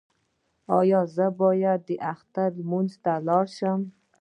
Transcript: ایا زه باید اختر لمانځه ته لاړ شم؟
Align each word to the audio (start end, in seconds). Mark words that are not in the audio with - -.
ایا 0.79 1.01
زه 1.15 1.25
باید 1.41 1.83
اختر 2.11 2.49
لمانځه 2.59 2.97
ته 3.03 3.13
لاړ 3.27 3.45
شم؟ 3.57 3.79